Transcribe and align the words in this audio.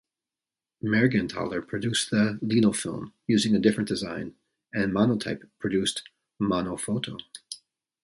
Mergenthaler 0.83 1.61
produced 1.67 2.09
the 2.09 2.39
Linofilm 2.41 3.11
using 3.27 3.55
a 3.55 3.59
different 3.59 3.87
design, 3.87 4.33
and 4.73 4.91
Monotype 4.91 5.43
produced 5.59 6.09
Monophoto. 6.41 7.19